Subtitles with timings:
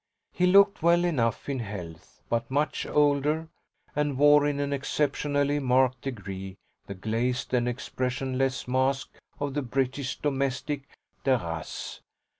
[0.31, 3.49] He looked well enough in health, but much older,
[3.95, 10.17] and wore in an exceptionally marked degree the glazed and expressionless mask of the British
[10.17, 10.85] domestic
[11.23, 12.01] DE RACE.